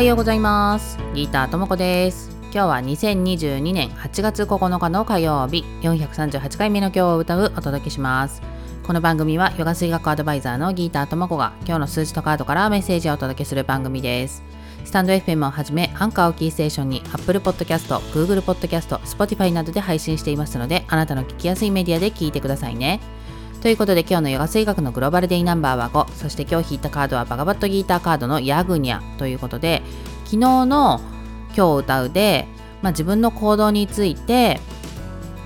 [0.00, 0.96] はようございます。
[1.14, 2.30] ギーターともこです。
[2.44, 5.62] 今日は2022年8月9日の火曜日。
[5.82, 8.40] 438回目の今日を歌うお届けします。
[8.82, 14.42] この番組はヨガ水学アドバイザーのギーターともこが今日の数字とカードからメッセージをお届けする番組です。
[14.86, 23.00] スタンド FM をはじめ、アンカーをキーステーションに Apple Podcast、Google Podcast、Spotify などで配信していますので、あなたの聞きやすいメディアで聞いてくださいね。
[23.60, 29.82] ということで今日のヨガ水学のグローバルデイナンバーは5、そして今日引いたカードはバガバットギーターカードのヤグニャということで、
[30.24, 31.00] 昨日の
[31.54, 32.48] 今日歌うで、
[32.80, 34.60] まあ、自分の行動について、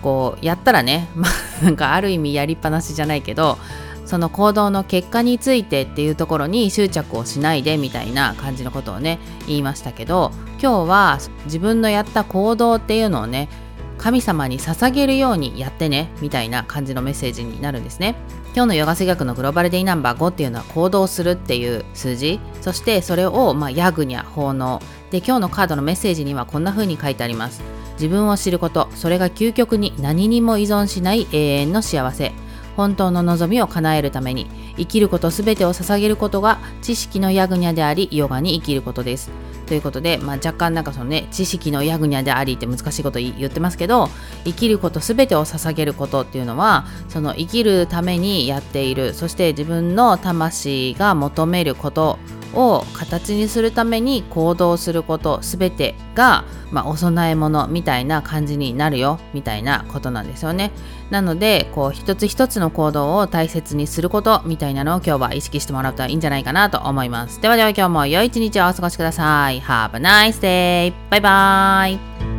[0.00, 3.58] こうやったらね、 まあ、なんかある意味やりっぱなしじゃないけど、
[4.06, 13.50] その行動の結果についてっていうところに執着をしないでみたいな感じのことをね言いましたけど今日は自分のやった行動っていうのをね
[13.98, 18.16] 神様に捧げるようにやってねみたいな感じのメッセージになるんですね。
[18.54, 22.40] 今日のヨガ水学のグローバルデイナンバー5っていうのは行動するっていう数字。
[22.60, 24.80] そしてそれをまあヤグニャ奉納。
[25.10, 27.62] で今日のカードのメッセージにはこんな風に書いてあります。
[27.94, 28.88] 自分を知ること。
[28.94, 32.32] それが究極に何にも依存しない永遠の幸せ。
[32.76, 34.46] 本当の望みを叶えるために。
[34.76, 39.30] 生きることすべてを捧げることが知識のヤグニャでありヨガに生きることです。
[39.68, 44.08] ということで、まあ、若干なんかそのね知識のヤグニャでありって難しいこと言ってますけど
[44.44, 52.18] 生きることすべてを捧げることっていうのはその生きるためにやっているそして自分の魂が求めること
[52.58, 60.72] を形にするために行動することすべてが、まあ、お供え物みたいな感じになるよみたいなことなんですよね。
[61.10, 67.40] なのでこう一つ一つの行動を大切にすることみたいなのを今日は意識してもらうといいんじゃないかなと思います。
[67.40, 69.60] ではでは今日も良い一日をお過ごしください。
[69.60, 70.92] Have a nice day!
[71.10, 72.37] バイバーイ